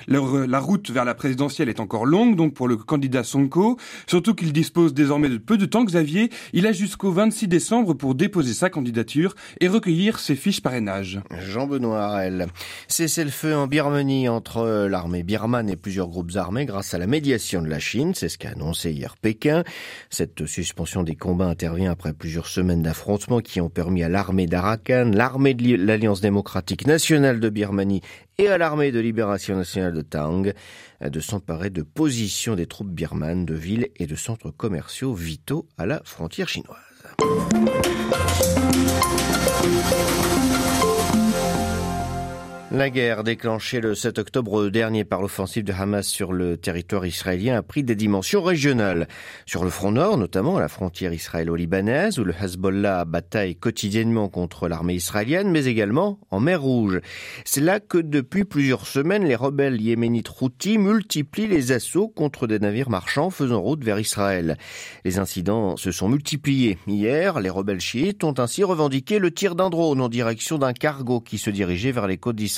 la 0.09 0.59
route 0.59 0.91
vers 0.91 1.05
la 1.05 1.15
présidentielle 1.15 1.69
est 1.69 1.79
encore 1.79 2.07
longue, 2.07 2.35
donc 2.35 2.55
pour 2.55 2.67
le 2.67 2.77
candidat 2.77 3.23
Sonko, 3.23 3.77
surtout 4.09 4.35
qu'il 4.35 4.53
dispose 4.53 4.95
désormais 4.95 5.29
de 5.29 5.39
peu 5.39 5.57
de 5.57 5.67
temps, 5.67 5.85
Xavier. 5.85 6.31
Il 6.53 6.67
a 6.67 6.73
jusqu'au 6.73 7.13
26 7.13 7.47
décembre 7.47 7.95
pour 7.95 8.17
déposer 8.17 8.55
sa 8.55 8.71
candidature 8.71 9.35
et 9.61 9.69
recueillir 9.69 10.19
ses 10.19 10.35
fiches 10.35 10.61
parrainage. 10.61 11.21
Jean-Benoît 11.47 12.03
Harel. 12.03 12.49
Cessez-le-feu 12.89 13.55
en 13.55 13.67
Birmanie 13.67 14.29
entre 14.29 14.87
l'armée 14.89 15.23
birmane 15.23 15.69
et 15.69 15.77
plusieurs 15.77 16.09
groupes 16.09 16.37
armés 16.37 16.67
grâce 16.67 16.95
à 16.95 16.99
la 16.99 17.07
médiation 17.07 17.63
de 17.63 17.69
la 17.69 17.79
Chine. 17.79 18.15
C'est 18.15 18.29
ce 18.29 18.39
qu'a 18.39 18.51
annoncé 18.51 18.91
hier 18.91 19.17
Pékin. 19.21 19.63
Cette 20.11 20.47
suspension 20.47 21.03
des 21.03 21.15
combats 21.15 21.49
intervient 21.49 21.93
après 21.93 22.15
plusieurs 22.15 22.47
semaines 22.47 22.83
d'affrontements 22.83 23.41
qui 23.41 23.61
ont 23.61 23.69
permis 23.69 24.03
à 24.03 24.09
l'armée 24.09 24.47
d'Arakan, 24.47 25.11
l'armée 25.13 25.55
de 25.55 25.63
l'Alliance 25.77 26.21
démocratique 26.21 26.87
nationale 26.87 27.41
de 27.41 27.49
Birmanie 27.49 28.01
et 28.39 28.49
à 28.49 28.59
l'armée 28.59 28.93
de 28.93 29.01
libération 29.01 29.57
nationale 29.57 29.93
de 29.93 30.03
Tang 30.03 30.53
de 31.01 31.21
s'emparer 31.21 31.71
de 31.71 31.83
positions 31.83 32.55
des 32.55 32.67
troupes 32.67 32.91
birmanes, 32.91 33.45
de 33.45 33.55
villes 33.55 33.89
et 33.97 34.07
de 34.07 34.17
centres 34.17 34.51
commerciaux 34.51 35.15
vitaux 35.15 35.67
à 35.77 35.87
la 35.87 36.01
frontière 36.05 36.49
chinoise. 36.49 36.77
La 42.71 42.91
guerre 42.91 43.25
déclenchée 43.25 43.81
le 43.81 43.95
7 43.95 44.19
octobre 44.19 44.69
dernier 44.69 45.03
par 45.03 45.23
l'offensive 45.23 45.65
de 45.65 45.73
Hamas 45.73 46.07
sur 46.07 46.35
le 46.35 46.59
territoire 46.59 47.07
israélien 47.07 47.57
a 47.57 47.63
pris 47.63 47.83
des 47.83 47.95
dimensions 47.95 48.43
régionales. 48.43 49.09
Sur 49.47 49.65
le 49.65 49.71
front 49.71 49.91
nord, 49.91 50.19
notamment 50.19 50.59
à 50.59 50.61
la 50.61 50.69
frontière 50.69 51.15
israélo-libanaise, 51.15 52.19
où 52.19 52.25
le 52.25 52.35
Hezbollah 52.39 53.07
bataille 53.07 53.57
quotidiennement 53.57 54.29
contre 54.29 54.69
l'armée 54.69 54.97
israélienne, 54.97 55.51
mais 55.51 55.65
également 55.65 56.19
en 56.31 56.41
mer 56.41 56.61
Rouge. 56.61 57.01
C'est 57.47 57.63
là 57.63 57.81
que 57.81 57.97
depuis 57.97 58.45
plusieurs 58.45 58.87
semaines, 58.87 59.25
les 59.25 59.35
rebelles 59.35 59.81
yéménites 59.81 60.29
Houthis 60.39 60.77
multiplient 60.77 61.47
les 61.47 61.73
assauts 61.73 62.09
contre 62.09 62.47
des 62.47 62.59
navires 62.59 62.91
marchands 62.91 63.31
faisant 63.31 63.63
route 63.63 63.83
vers 63.83 63.99
Israël. 63.99 64.59
Les 65.07 65.19
incidents 65.19 65.79
se 65.79 65.91
sont 65.91 66.11
multipliés. 66.11 66.77
Hier, 66.87 67.41
les 67.41 67.49
rebelles 67.49 67.81
chiites 67.81 68.25
ont 68.25 68.35
ainsi 68.37 68.63
revendiqué 68.63 69.19
le 69.19 69.31
tir 69.31 69.55
d'un 69.55 69.71
drone 69.71 70.03
en 70.03 70.11
direction 70.11 70.59
d'un 70.59 70.75
cargo 70.75 71.23
qui 71.23 71.39
se 71.39 71.49
dirigeait 71.49 71.93
vers 71.93 72.07
les 72.07 72.19
côtes 72.19 72.37
d'Israël 72.37 72.58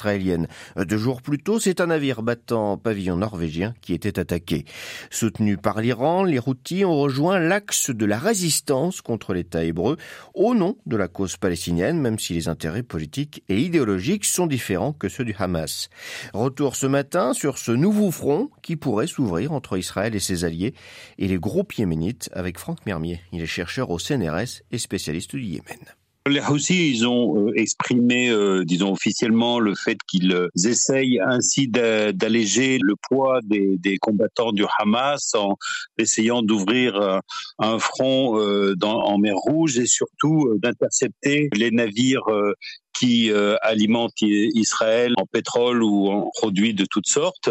Deux 0.77 0.99
jours 0.99 1.23
plus 1.23 1.39
tôt, 1.39 1.61
c'est 1.61 1.81
un 1.81 1.87
navire 1.87 2.23
battant 2.23 2.77
pavillon 2.77 3.17
norvégien 3.17 3.75
qui 3.81 3.95
était 3.95 4.19
attaqué. 4.19 4.65
Soutenu 5.11 5.57
par 5.57 5.81
l'Iran, 5.81 6.25
les 6.25 6.39
Houthis 6.39 6.85
ont 6.85 6.97
rejoint 6.97 7.39
l'axe 7.39 7.91
de 7.91 8.07
la 8.07 8.19
résistance 8.19 9.01
contre 9.01 9.35
l'État 9.35 9.65
hébreu 9.65 9.97
au 10.35 10.55
nom 10.55 10.77
de 10.87 10.97
la 10.97 11.09
cause 11.09 11.37
palestinienne, 11.37 12.01
même 12.01 12.19
si 12.19 12.33
les 12.35 12.49
intérêts 12.49 12.83
politiques 12.83 13.43
et 13.49 13.59
idéologiques 13.59 14.25
sont 14.25 14.47
différents 14.47 14.93
que 14.93 15.09
ceux 15.09 15.25
du 15.25 15.35
Hamas. 15.39 15.89
Retour 16.33 16.77
ce 16.77 16.87
matin 16.87 17.33
sur 17.33 17.59
ce 17.59 17.73
nouveau 17.73 18.11
front 18.11 18.51
qui 18.63 18.77
pourrait 18.77 19.07
s'ouvrir 19.07 19.53
entre 19.53 19.77
Israël 19.79 20.15
et 20.15 20.21
ses 20.21 20.45
alliés 20.45 20.75
et 21.19 21.29
les 21.29 21.39
groupes 21.39 21.75
yéménites 21.75 22.31
avec 22.33 22.59
Franck 22.59 22.87
Mermier. 22.87 23.21
Il 23.33 23.43
est 23.43 23.47
chercheur 23.47 23.91
au 23.91 23.99
CNRS 23.99 24.63
et 24.71 24.79
spécialiste 24.79 25.37
du 25.37 25.43
Yémen. 25.43 26.00
Les 26.29 26.41
Houthis, 26.41 26.91
ils 26.91 27.09
ont 27.09 27.49
euh, 27.49 27.53
exprimé, 27.57 28.29
euh, 28.29 28.63
disons 28.67 28.93
officiellement, 28.93 29.59
le 29.59 29.75
fait 29.75 29.97
qu'ils 30.07 30.35
euh, 30.35 30.49
essayent 30.67 31.19
ainsi 31.19 31.67
d'alléger 31.67 32.79
le 32.79 32.95
poids 33.09 33.41
des, 33.43 33.97
combattants 34.03 34.53
du 34.53 34.65
Hamas 34.79 35.35
en 35.35 35.57
essayant 35.97 36.43
d'ouvrir 36.43 37.21
un 37.59 37.79
front 37.79 38.39
en 38.83 39.19
mer 39.19 39.35
Rouge 39.35 39.79
et 39.79 39.87
surtout 39.87 40.55
d'intercepter 40.63 41.49
les 41.55 41.71
navires 41.71 42.25
qui 42.93 43.31
alimentent 43.63 44.23
Israël 44.23 45.13
en 45.19 45.27
pétrole 45.27 45.83
ou 45.83 46.09
en 46.09 46.31
produits 46.35 46.73
de 46.73 46.87
toutes 46.89 47.09
sortes. 47.09 47.51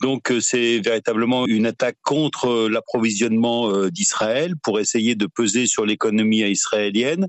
Donc 0.00 0.32
c'est 0.40 0.80
véritablement 0.80 1.46
une 1.46 1.66
attaque 1.66 1.98
contre 2.02 2.68
l'approvisionnement 2.68 3.86
d'Israël 3.88 4.54
pour 4.62 4.80
essayer 4.80 5.14
de 5.14 5.26
peser 5.26 5.66
sur 5.66 5.86
l'économie 5.86 6.42
israélienne 6.42 7.28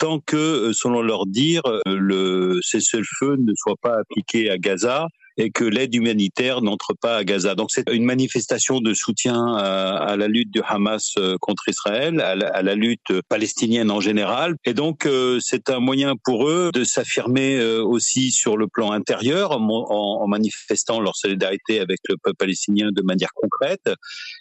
tant 0.00 0.18
que, 0.18 0.36
euh, 0.36 0.72
selon 0.72 1.02
leur 1.02 1.26
dire, 1.26 1.62
euh, 1.66 1.80
le 1.86 2.58
cessez-le-feu 2.62 3.36
ne 3.36 3.52
soit 3.54 3.76
pas 3.80 3.98
appliqué 4.00 4.50
à 4.50 4.58
Gaza 4.58 5.06
et 5.40 5.50
que 5.50 5.64
l'aide 5.64 5.94
humanitaire 5.94 6.60
n'entre 6.60 6.92
pas 6.92 7.16
à 7.16 7.24
Gaza. 7.24 7.54
Donc 7.54 7.70
c'est 7.70 7.88
une 7.90 8.04
manifestation 8.04 8.80
de 8.80 8.92
soutien 8.92 9.54
à, 9.54 10.14
la 10.16 10.28
lutte 10.28 10.50
du 10.50 10.60
Hamas 10.62 11.14
euh, 11.18 11.38
contre 11.40 11.66
Israël, 11.68 12.20
à 12.20 12.34
la, 12.34 12.74
lutte 12.74 13.22
palestinienne 13.28 13.90
en 13.90 14.00
général. 14.00 14.56
Et 14.66 14.74
donc 14.74 15.06
euh, 15.06 15.38
c'est 15.40 15.70
un 15.70 15.80
moyen 15.80 16.14
pour 16.22 16.48
eux 16.48 16.70
de 16.74 16.84
s'affirmer 16.84 17.56
euh, 17.56 17.82
aussi 17.82 18.32
sur 18.32 18.58
le 18.58 18.68
plan 18.68 18.92
intérieur 18.92 19.52
en, 19.52 20.26
manifestant 20.26 21.00
leur 21.00 21.16
solidarité 21.16 21.80
avec 21.80 21.98
le 22.08 22.16
peuple 22.16 22.36
palestinien 22.36 22.90
de 22.92 23.02
manière 23.02 23.30
concrète 23.34 23.90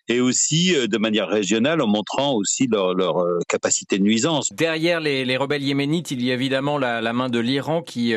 et 0.07 0.19
aussi 0.19 0.73
de 0.73 0.97
manière 0.97 1.27
régionale 1.27 1.81
en 1.81 1.87
montrant 1.87 2.33
aussi 2.33 2.67
leur, 2.67 3.25
capacité 3.47 3.97
de 3.97 4.03
nuisance. 4.03 4.49
Derrière 4.51 4.99
les, 4.99 5.25
les, 5.25 5.37
rebelles 5.37 5.63
yéménites, 5.63 6.11
il 6.11 6.23
y 6.23 6.31
a 6.31 6.33
évidemment 6.33 6.77
la 6.77 7.13
main 7.13 7.29
de 7.29 7.39
l'Iran 7.39 7.81
qui 7.81 8.13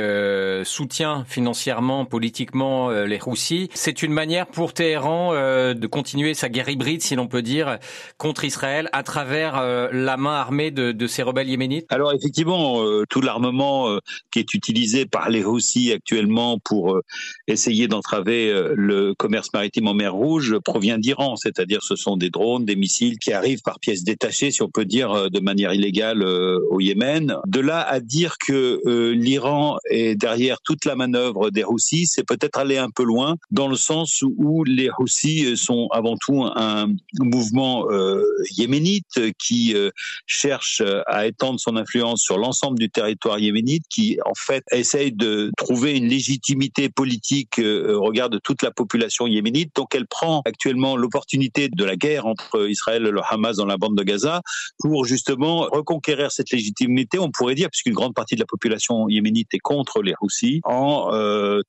soutient 0.65 1.25
financièrement, 1.29 2.05
politiquement 2.05 2.72
euh, 2.73 3.07
les 3.07 3.19
Roussis. 3.19 3.69
C'est 3.75 4.03
une 4.03 4.13
manière 4.13 4.47
pour 4.47 4.73
Téhéran 4.73 5.31
euh, 5.33 5.75
de 5.75 5.87
continuer 5.87 6.35
sa 6.35 6.49
guerre 6.49 6.69
hybride, 6.69 7.03
si 7.03 7.15
l'on 7.15 7.27
peut 7.27 7.43
dire, 7.43 7.79
contre 8.19 8.45
Israël 8.45 8.89
à 8.93 9.03
travers 9.03 9.59
euh, 9.59 9.89
la 9.93 10.17
main 10.17 10.35
armée 10.35 10.71
de, 10.71 10.93
de 10.93 11.07
ces 11.07 11.23
rebelles 11.23 11.49
yéménites 11.49 11.87
Alors 11.91 12.13
effectivement, 12.13 12.83
tout 13.09 13.21
l'armement 13.21 13.99
qui 14.31 14.39
est 14.39 14.55
utilisé 14.55 15.07
par 15.07 15.31
les 15.31 15.43
Roussis 15.43 15.93
actuellement 15.93 16.59
pour 16.59 17.01
essayer 17.47 17.89
d'entraver 17.89 18.53
le 18.75 19.15
commerce 19.15 19.53
maritime 19.53 19.89
en 19.89 19.95
mer 19.95 20.15
Rouge 20.15 20.59
provient 20.65 20.99
d'Iran, 20.99 21.37
c'est-à-dire 21.37 21.83
ce 21.83 21.97
sont 21.97 22.17
des 22.17 22.31
drones, 22.31 22.65
des 22.65 22.77
missiles 22.77 23.19
qui 23.19 23.33
arrivent 23.33 23.63
par 23.63 23.81
pièces 23.81 24.05
détachées, 24.05 24.51
si 24.51 24.63
on 24.63 24.71
peut 24.71 24.85
dire, 24.85 25.31
de 25.31 25.41
manière 25.41 25.73
illégale 25.73 26.23
au 26.23 26.81
Yémen. 26.81 27.37
De 27.47 27.61
là 27.61 27.81
à 27.81 28.01
dire 28.01 28.37
que 28.39 28.81
l'Iran 29.13 29.79
est 29.91 30.15
derrière 30.15 30.61
toute 30.61 30.85
la 30.85 30.97
manœuvre 30.97 31.51
des 31.51 31.65
Roussis, 31.65 32.07
c'est 32.07 32.27
peut-être 32.27 32.59
aller 32.63 32.79
un 32.79 32.91
peu 32.91 33.05
loin 33.05 33.37
dans 33.51 33.69
le 33.69 33.77
sens 33.77 34.23
où 34.23 34.65
les 34.65 34.89
Houthis 34.99 35.57
sont 35.57 35.89
avant 35.93 36.17
tout 36.17 36.45
un 36.45 36.87
mouvement 37.21 37.91
euh, 37.91 38.23
yéménite 38.57 39.33
qui 39.39 39.75
euh, 39.75 39.91
cherche 40.27 40.83
à 41.07 41.27
étendre 41.27 41.61
son 41.61 41.77
influence 41.77 42.23
sur 42.23 42.39
l'ensemble 42.39 42.79
du 42.79 42.91
territoire 42.91 43.39
yéménite, 43.39 43.85
qui 43.89 44.19
en 44.25 44.35
fait 44.35 44.65
essaye 44.71 45.13
de 45.13 45.51
trouver 45.57 45.97
une 45.97 46.09
légitimité 46.09 46.89
politique 46.89 47.59
euh, 47.59 47.97
au 47.97 48.03
regard 48.03 48.31
de 48.31 48.39
toute 48.39 48.63
la 48.63 48.71
population 48.71 49.27
yéménite. 49.27 49.75
Donc 49.75 49.95
elle 49.95 50.07
prend 50.07 50.43
actuellement 50.45 50.97
l'opportunité 50.97 51.69
de 51.69 51.85
la 51.85 51.97
guerre 51.97 52.27
entre 52.27 52.69
Israël 52.69 53.07
et 53.07 53.11
le 53.11 53.21
Hamas 53.29 53.57
dans 53.57 53.67
la 53.67 53.77
bande 53.77 53.97
de 53.97 54.03
Gaza 54.03 54.43
pour 54.79 55.05
justement 55.05 55.69
reconquérir 55.71 56.33
cette 56.33 56.51
légitimité, 56.51 57.19
on 57.19 57.31
pourrait 57.31 57.55
dire, 57.55 57.71
puisqu'une 57.71 57.95
grande 57.95 58.15
partie 58.15 58.35
de 58.35 58.41
la 58.41 58.47
population 58.47 59.09
yéménite 59.09 59.53
est 59.53 59.59
contre 59.59 60.03
les 60.03 60.15
Houthis, 60.21 60.61
en 60.65 61.11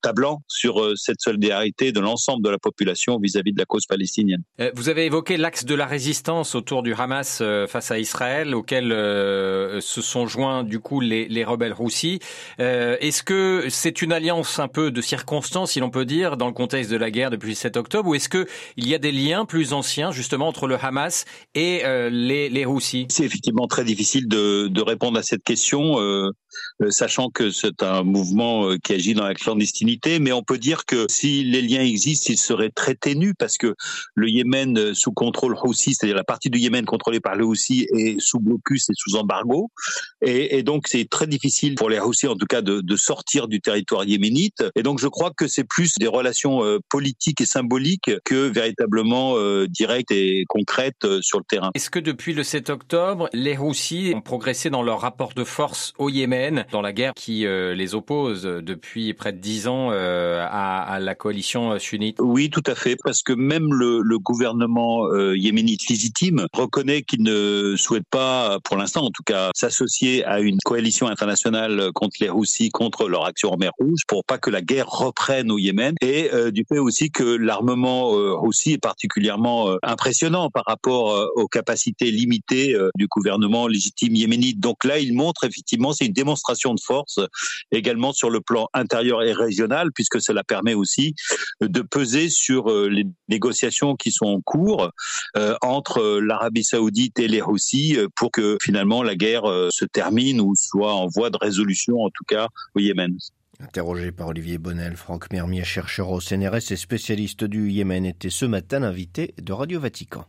tablant 0.02 0.42
sur 0.48 0.73
euh, 0.82 0.94
cette 0.96 1.20
solidarité 1.20 1.92
de 1.92 2.00
l'ensemble 2.00 2.44
de 2.44 2.50
la 2.50 2.58
population 2.58 3.18
vis-à-vis 3.18 3.52
de 3.52 3.58
la 3.58 3.64
cause 3.64 3.86
palestinienne. 3.86 4.42
Euh, 4.60 4.70
vous 4.74 4.88
avez 4.88 5.06
évoqué 5.06 5.36
l'axe 5.36 5.64
de 5.64 5.74
la 5.74 5.86
résistance 5.86 6.54
autour 6.54 6.82
du 6.82 6.94
Hamas 6.94 7.38
euh, 7.40 7.66
face 7.66 7.90
à 7.90 7.98
Israël, 7.98 8.54
auquel 8.54 8.90
se 9.80 10.02
sont 10.02 10.26
joints 10.26 10.64
du 10.64 10.80
coup 10.80 11.00
les, 11.00 11.28
les 11.28 11.44
rebelles 11.44 11.72
roussis. 11.72 12.20
Est-ce 12.58 13.22
que 13.22 13.66
c'est 13.68 14.02
une 14.02 14.12
alliance 14.12 14.58
un 14.58 14.68
peu 14.68 14.90
de 14.90 15.00
circonstance, 15.00 15.72
si 15.72 15.80
l'on 15.80 15.90
peut 15.90 16.04
dire, 16.04 16.36
dans 16.36 16.46
le 16.46 16.52
contexte 16.52 16.90
de 16.90 16.96
la 16.96 17.10
guerre 17.10 17.30
depuis 17.30 17.50
le 17.50 17.54
7 17.54 17.76
octobre, 17.76 18.08
ou 18.08 18.14
est-ce 18.14 18.28
que 18.28 18.46
il 18.76 18.88
y 18.88 18.94
a 18.94 18.98
des 18.98 19.12
liens 19.12 19.44
plus 19.44 19.72
anciens 19.72 20.10
justement 20.10 20.48
entre 20.48 20.66
le 20.66 20.76
Hamas 20.82 21.24
et 21.54 21.82
les, 22.10 22.48
les 22.48 22.64
Roussis 22.64 23.06
C'est 23.10 23.24
effectivement 23.24 23.66
très 23.66 23.84
difficile 23.84 24.28
de, 24.28 24.68
de, 24.68 24.82
répondre 24.82 25.18
à 25.18 25.22
cette 25.22 25.42
question, 25.42 25.96
sachant 26.90 27.30
que 27.30 27.50
c'est 27.50 27.82
un 27.82 28.02
mouvement 28.02 28.76
qui 28.82 28.92
agit 28.92 29.14
dans 29.14 29.24
la 29.24 29.34
clandestinité, 29.34 30.18
mais 30.18 30.32
on 30.32 30.42
peut 30.42 30.58
dire 30.58 30.84
que 30.86 31.06
si 31.08 31.44
les 31.44 31.62
liens 31.62 31.82
existent, 31.82 32.32
ils 32.32 32.38
seraient 32.38 32.70
très 32.70 32.94
ténus 32.94 33.34
parce 33.38 33.58
que 33.58 33.74
le 34.14 34.28
Yémen 34.28 34.76
euh, 34.78 34.94
sous 34.94 35.12
contrôle 35.12 35.56
Houthi, 35.62 35.94
c'est-à-dire 35.94 36.16
la 36.16 36.24
partie 36.24 36.50
du 36.50 36.58
Yémen 36.58 36.84
contrôlée 36.84 37.20
par 37.20 37.36
le 37.36 37.44
Houthi, 37.44 37.86
est 37.96 38.20
sous 38.20 38.40
blocus 38.40 38.88
et 38.90 38.94
sous 38.96 39.16
embargo. 39.16 39.70
Et, 40.22 40.62
donc 40.62 40.88
c'est 40.88 41.08
très 41.08 41.26
difficile 41.26 41.74
pour 41.74 41.90
les 41.90 42.00
Houthis, 42.00 42.28
en 42.28 42.36
tout 42.36 42.46
cas, 42.46 42.62
de, 42.62 42.80
de, 42.80 42.96
sortir 42.96 43.48
du 43.48 43.60
territoire 43.60 44.04
yéménite. 44.04 44.64
Et 44.76 44.82
donc 44.82 44.98
je 44.98 45.08
crois 45.08 45.30
que 45.36 45.46
c'est 45.46 45.64
plus 45.64 45.96
des 45.98 46.06
relations 46.06 46.64
euh, 46.64 46.78
politiques 46.88 47.40
et 47.40 47.46
symboliques 47.46 48.10
que 48.24 48.48
véritablement 48.48 49.36
euh, 49.36 49.66
directes 49.68 50.10
et 50.10 50.44
concrètes 50.48 51.04
euh, 51.04 51.20
sur 51.22 51.38
le 51.38 51.44
terrain. 51.44 51.70
Est-ce 51.74 51.90
que 51.90 51.98
depuis 51.98 52.32
le 52.32 52.42
7 52.42 52.70
octobre, 52.70 53.28
les 53.32 53.56
Houthis 53.56 54.12
ont 54.14 54.20
progressé 54.20 54.70
dans 54.70 54.82
leur 54.82 55.00
rapport 55.00 55.34
de 55.34 55.44
force 55.44 55.92
au 55.98 56.08
Yémen, 56.08 56.43
dans 56.72 56.82
la 56.82 56.92
guerre 56.92 57.12
qui 57.14 57.46
les 57.46 57.94
oppose 57.94 58.42
depuis 58.42 59.14
près 59.14 59.32
de 59.32 59.38
dix 59.38 59.68
ans 59.68 59.90
à, 59.90 60.98
la 61.00 61.14
coalition 61.14 61.72
euh, 61.72 61.78
sunnite 61.78 62.16
Oui, 62.20 62.50
tout 62.50 62.62
à 62.66 62.74
fait, 62.74 62.96
parce 63.02 63.22
que 63.22 63.32
même 63.32 63.72
le, 63.72 64.18
gouvernement 64.18 65.06
euh, 65.06 65.36
yéménite 65.36 65.88
légitime 65.88 66.46
reconnaît 66.52 67.02
qu'il 67.02 67.22
ne 67.22 67.74
souhaite 67.76 68.06
pas, 68.10 68.58
pour 68.64 68.76
l'instant 68.76 69.02
en 69.02 69.10
tout 69.10 69.24
cas, 69.24 69.50
s'associer 69.54 70.24
à 70.24 70.40
une 70.40 70.58
coalition 70.64 71.08
internationale 71.08 71.90
contre 71.94 72.16
les 72.20 72.28
Roussis, 72.28 72.70
contre 72.70 73.08
leur 73.08 73.26
action 73.26 73.52
en 73.52 73.56
mer 73.56 73.72
Rouge, 73.78 74.02
pour 74.06 74.24
pas 74.24 74.38
que 74.38 74.50
la 74.50 74.62
guerre 74.62 74.88
reprenne 74.88 75.50
au 75.50 75.58
Yémen, 75.58 75.94
et 76.00 76.30
euh, 76.32 76.50
du 76.50 76.64
fait 76.68 76.78
aussi 76.78 77.10
que 77.10 77.24
l'armement 77.24 78.16
euh, 78.16 78.34
Roussi 78.34 78.72
est 78.72 78.78
particulièrement 78.78 79.76
impressionnant 79.82 80.48
par 80.50 80.64
rapport 80.66 81.30
aux 81.34 81.48
capacités 81.48 82.10
limitées 82.10 82.76
du 82.96 83.06
gouvernement 83.08 83.66
légitime 83.66 84.14
yéménite. 84.14 84.60
Donc 84.60 84.84
là, 84.84 84.98
il 84.98 85.14
montre 85.14 85.44
effectivement, 85.44 85.92
c'est 85.92 86.06
une 86.06 86.12
démonstration 86.12 86.33
de 86.34 86.80
force 86.80 87.20
également 87.70 88.12
sur 88.12 88.30
le 88.30 88.40
plan 88.40 88.68
intérieur 88.74 89.22
et 89.22 89.32
régional, 89.32 89.92
puisque 89.92 90.20
cela 90.20 90.44
permet 90.44 90.74
aussi 90.74 91.14
de 91.60 91.82
peser 91.82 92.28
sur 92.28 92.70
euh, 92.70 92.88
les 92.88 93.06
négociations 93.28 93.96
qui 93.96 94.10
sont 94.10 94.26
en 94.26 94.40
cours 94.40 94.90
euh, 95.36 95.54
entre 95.62 96.20
l'Arabie 96.20 96.64
saoudite 96.64 97.18
et 97.18 97.28
les 97.28 97.42
euh, 97.42 98.08
pour 98.16 98.30
que 98.30 98.56
finalement 98.62 99.02
la 99.02 99.16
guerre 99.16 99.44
se 99.70 99.84
termine 99.84 100.40
ou 100.40 100.54
soit 100.56 100.94
en 100.94 101.06
voie 101.06 101.30
de 101.30 101.36
résolution, 101.36 102.00
en 102.00 102.10
tout 102.10 102.24
cas 102.26 102.48
au 102.74 102.80
Yémen. 102.80 103.16
Interrogé 103.60 104.10
par 104.12 104.28
Olivier 104.28 104.58
Bonnel, 104.58 104.96
Franck 104.96 105.30
Mermier, 105.30 105.64
chercheur 105.64 106.10
au 106.10 106.20
CNRS 106.20 106.72
et 106.72 106.76
spécialiste 106.76 107.44
du 107.44 107.70
Yémen, 107.70 108.04
était 108.04 108.30
ce 108.30 108.44
matin 108.44 108.80
l'invité 108.80 109.34
de 109.40 109.52
Radio 109.52 109.78
Vatican. 109.78 110.24